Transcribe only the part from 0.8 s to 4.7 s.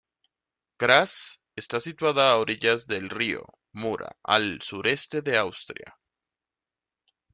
Graz está situada a orillas del río Mura al